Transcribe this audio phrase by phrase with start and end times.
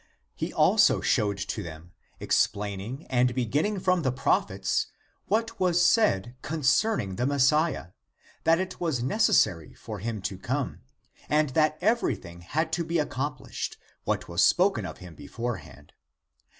[0.33, 4.87] He also showed to them, ex plaining and beginning from the prophets,
[5.27, 7.93] what was said concerning the Messiah,^
[8.43, 10.79] that it was necessary for him to come,
[11.29, 15.93] and that everything had to be ac complished, what was spoken of him beforehand.